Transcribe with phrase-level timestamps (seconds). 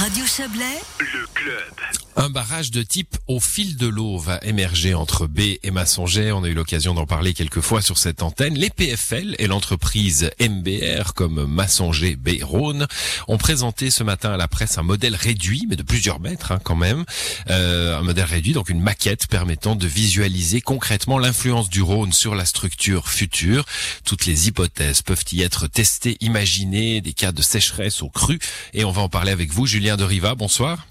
[0.00, 1.74] Radio Chablais, le club.
[2.16, 6.32] Un barrage de type au fil de l'eau va émerger entre B et Massonger.
[6.32, 8.54] On a eu l'occasion d'en parler quelques fois sur cette antenne.
[8.54, 12.86] Les PFL et l'entreprise MBR comme Massonger B Rhône
[13.28, 16.60] ont présenté ce matin à la presse un modèle réduit, mais de plusieurs mètres hein,
[16.62, 17.04] quand même.
[17.48, 22.34] Euh, un modèle réduit, donc une maquette permettant de visualiser concrètement l'influence du Rhône sur
[22.34, 23.64] la structure future.
[24.04, 28.38] Toutes les hypothèses peuvent y être testées, imaginées, des cas de sécheresse au cru.
[28.74, 30.34] Et on va en parler avec vous, Julien de Riva.
[30.34, 30.86] Bonsoir.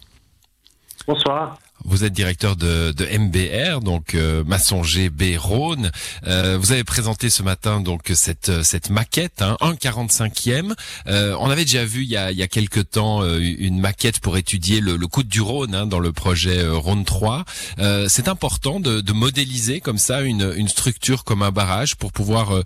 [1.07, 1.57] Bonsoir.
[1.85, 5.91] Vous êtes directeur de, de MBR, donc euh, Massonger B Rhône.
[6.27, 10.73] Euh, vous avez présenté ce matin donc cette cette maquette, hein, 1,45e.
[11.07, 13.80] Euh, on avait déjà vu il y a, il y a quelques temps euh, une
[13.80, 17.45] maquette pour étudier le, le coût du Rhône hein, dans le projet euh, Rhône 3.
[17.79, 22.12] Euh, c'est important de, de, modéliser comme ça une, une structure comme un barrage pour
[22.12, 22.62] pouvoir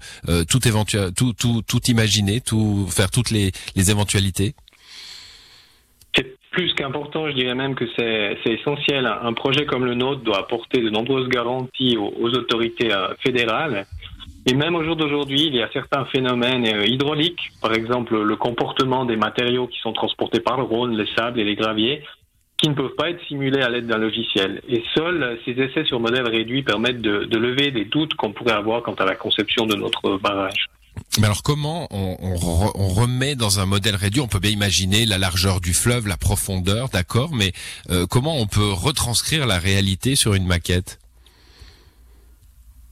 [0.47, 4.55] tout tout, tout tout imaginer, tout faire toutes les, les éventualités?
[6.53, 9.05] Plus qu'important, je dirais même que c'est essentiel.
[9.05, 13.85] Un projet comme le nôtre doit apporter de nombreuses garanties aux, autorités euh, fédérales.
[14.45, 18.35] Et même au jour d'aujourd'hui, il y a certains phénomènes euh, hydrauliques, par exemple le
[18.35, 22.03] comportement des matériaux qui sont transportés par le Rhône, les sables et les graviers,
[22.57, 24.61] qui ne peuvent pas être simulés à l'aide d'un logiciel.
[24.69, 28.31] Et seuls euh, ces essais sur modèle réduit permettent de, de lever des doutes qu'on
[28.31, 30.67] pourrait avoir quant à la conception de notre barrage.
[31.19, 34.21] Mais alors comment on, remet dans un modèle réduit?
[34.21, 37.53] On peut bien imaginer la largeur du fleuve, la profondeur, d'accord, mais
[37.91, 40.99] euh, comment on peut retranscrire la réalité sur une maquette?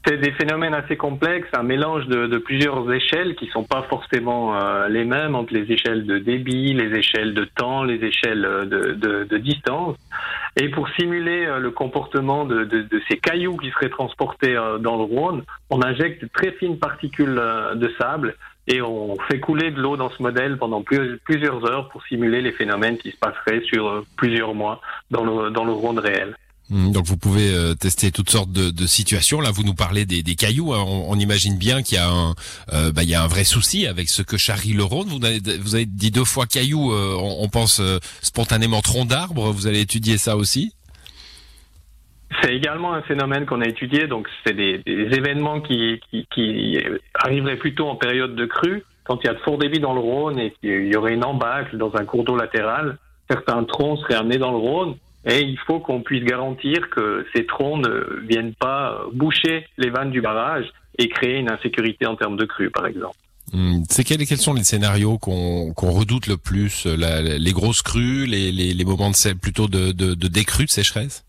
[0.06, 4.56] C'est des phénomènes assez complexes, un mélange de, de plusieurs échelles qui sont pas forcément
[4.56, 8.94] euh, les mêmes entre les échelles de débit, les échelles de temps, les échelles de,
[8.94, 9.98] de, de distance.
[10.60, 15.04] Et pour simuler euh, le comportement de, ces cailloux qui seraient transportés euh, dans le
[15.04, 17.40] Rhône, on injecte de très fines particules
[17.76, 18.36] de sable
[18.68, 22.52] et on fait couler de l'eau dans ce modèle pendant plusieurs heures pour simuler les
[22.52, 26.36] phénomènes qui se passeraient sur plusieurs mois dans le, dans le Rhône réel.
[26.72, 29.42] Hmm, donc vous pouvez euh, tester toutes sortes de, situations.
[29.42, 30.74] Là, vous nous parlez des, cailloux.
[30.74, 30.84] Hein.
[30.88, 32.34] On, imagine bien qu'il y a un,
[32.72, 35.08] euh, bah, y a un vrai souci avec ce que charrie le Rhône.
[35.10, 36.94] Vous avez, vous avez dit deux fois cailloux.
[36.94, 37.82] Euh, on, pense
[38.22, 39.52] spontanément tronc d'arbre.
[39.52, 40.74] Vous allez étudier ça aussi?
[42.42, 44.08] C'est également un phénomène qu'on a étudié.
[44.08, 46.80] Donc, c'est des, événements qui, qui, qui,
[47.16, 50.00] arriveraient plutôt en période de crue, quand il y a de fort débit dans le
[50.00, 52.98] Rhône et qu'il y aurait une embâcle dans un cours d'eau latéral.
[53.30, 54.96] Certains troncs seraient amenés dans le Rhône
[55.26, 60.12] et il faut qu'on puisse garantir que ces troncs ne viennent pas boucher les vannes
[60.12, 60.66] du barrage
[60.98, 63.16] et créer une insécurité en termes de crue, par exemple.
[63.54, 68.26] Hmm, c'est quels, quels, sont les scénarios qu'on redoute le plus la, Les grosses crues,
[68.26, 71.26] les, les, les, moments de plutôt de, de, de décrue, de sécheresse?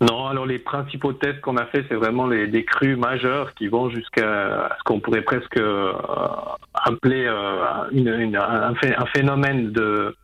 [0.00, 3.68] Non, alors les principaux tests qu'on a fait, c'est vraiment les, des crues majeures qui
[3.68, 5.92] vont jusqu'à ce qu'on pourrait presque euh,
[6.74, 8.74] appeler euh, une, une, un,
[9.14, 10.16] phénomène de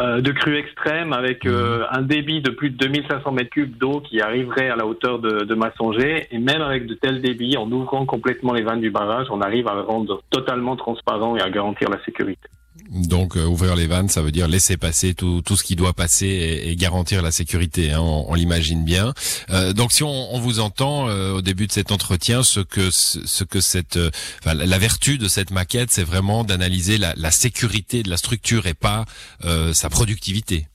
[0.00, 1.86] euh, de crues extrêmes avec euh, mhm.
[1.90, 5.44] un débit de plus de 2500 mètres cubes d'eau qui arriverait à la hauteur de,
[5.44, 6.28] de Massonger.
[6.30, 9.68] Et même avec de tels débits, en ouvrant complètement les vannes du barrage, on arrive
[9.68, 12.48] à le rendre totalement transparent et à garantir la sécurité.
[12.92, 15.94] Donc euh, ouvrir les vannes, ça veut dire laisser passer tout, tout ce qui doit
[15.94, 17.92] passer et, garantir la sécurité.
[17.92, 19.14] Hein, on, l'imagine bien.
[19.50, 23.44] Euh, donc si on, vous entend euh, au début de cet entretien, ce que ce
[23.44, 23.98] que cette,
[24.44, 29.04] la vertu de cette maquette, c'est vraiment d'analyser la, sécurité de la structure et pas
[29.72, 30.66] sa productivité.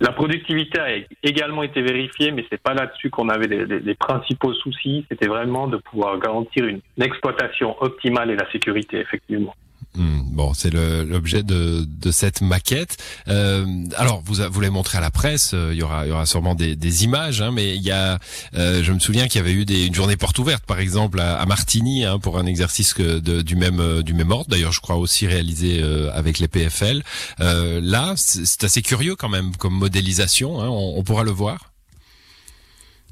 [0.00, 0.88] La productivité a
[1.24, 5.04] également été vérifiée, mais c'est pas là-dessus qu'on avait les, principaux soucis.
[5.10, 9.54] C'était vraiment de pouvoir garantir une exploitation optimale et la sécurité, effectivement.
[9.98, 12.98] Hmm, bon, c'est l'objet de, de, cette maquette.
[13.26, 13.66] Euh,
[13.96, 15.50] alors, vous, vous l'avez montré à la presse.
[15.54, 17.90] Euh, il y aura, il y aura sûrement des, des images, hein, mais il y
[17.90, 18.20] a,
[18.54, 21.18] euh, je me souviens qu'il y avait eu des, une journée porte ouverte, par exemple
[21.18, 24.48] à, à Martigny, hein, pour un exercice que de, du même euh, du même ordre.
[24.48, 27.02] D'ailleurs, je crois aussi réalisé euh, avec les PFL.
[27.40, 30.60] là, c'est assez curieux quand même comme modélisation.
[30.60, 31.72] Hein, on, on pourra le voir.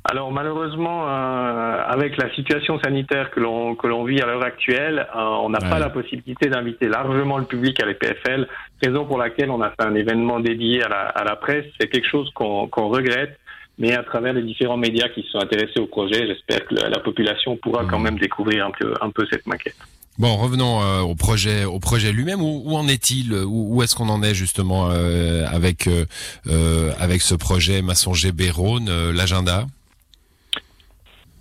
[0.09, 5.06] Alors malheureusement, euh, avec la situation sanitaire que l'on que l'on vit à l'heure actuelle,
[5.15, 8.47] euh, on n'a pas la possibilité d'inviter largement le public à l'EPFL,
[8.82, 11.64] raison pour laquelle on a fait un événement dédié à la, à la presse.
[11.81, 13.37] C'est quelque chose qu'on qu'on regrette,
[13.79, 17.56] mais à travers les différents médias qui sont intéressés au projet, j'espère que la, population
[17.56, 18.05] pourra quand mmh.
[18.05, 19.76] même découvrir un peu un peu cette maquette.
[20.19, 22.41] Bon, revenons euh, au projet, au projet lui-même.
[22.41, 23.35] Où, où, en est-il?
[23.35, 29.11] Où, où est-ce qu'on en est justement euh, avec euh, avec ce projet Massonger Bérone,
[29.11, 29.67] l'agenda?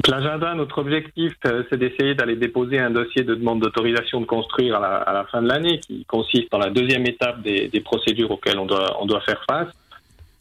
[0.07, 4.75] L'agenda, notre objectif, euh, c'est d'essayer d'aller déposer un dossier de demande d'autorisation de construire
[4.75, 8.65] à la, fin de l'année, qui consiste dans la deuxième étape des, procédures auxquelles on
[8.65, 9.69] doit, faire face.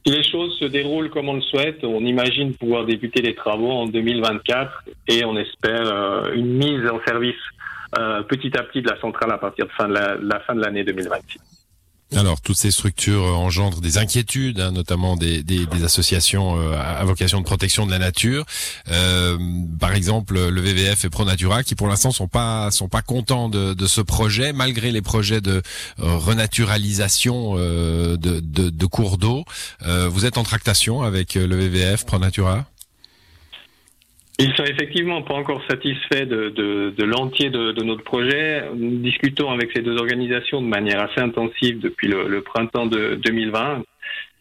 [0.04, 3.70] Si les choses se déroulent comme on le souhaite, on imagine pouvoir débuter les travaux
[3.70, 7.40] en 2024 et on espère euh, une mise en service
[8.28, 10.82] petit à petit de la centrale à partir de, fin de la fin de l'année
[10.82, 11.63] 2026.
[12.16, 15.44] Alors, toutes ces structures engendrent des inquiétudes, hein, notamment des,
[15.84, 18.44] associations euh, à vocation de protection de la nature.
[18.90, 19.36] Euh,
[19.80, 23.86] par exemple, le VVF et ProNatura, qui pour l'instant sont pas sont pas contents de,
[23.86, 25.62] ce projet, malgré les projets de
[26.00, 29.44] euh, renaturalisation de, cours d'eau.
[29.84, 32.66] vous êtes en tractation avec le VVF, ProNatura?
[34.38, 38.64] Ils sont effectivement pas encore satisfaits de, de, l'entier de, notre projet.
[38.74, 43.82] Nous discutons avec ces deux organisations de manière assez intensive depuis le, printemps de 2020.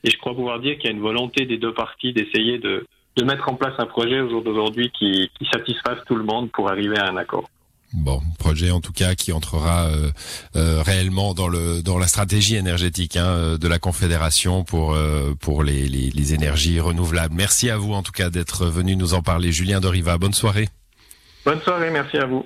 [0.03, 2.85] Et je crois pouvoir dire qu'il y a une volonté des deux parties d'essayer de,
[3.15, 6.51] de mettre en place un projet au jour d'aujourd'hui qui, qui satisfasse tout le monde
[6.51, 7.47] pour arriver à un accord.
[7.93, 10.09] Bon, projet en tout cas qui entrera euh,
[10.55, 14.97] euh, réellement dans le dans la stratégie énergétique hein, euh, de la Confédération pour
[15.39, 17.35] pour les, les, les, énergies renouvelables.
[17.35, 20.17] Merci à vous en tout cas d'être venu nous en parler, Julien Doriva.
[20.17, 20.69] Bonne soirée.
[21.45, 22.45] Bonne soirée, merci à vous.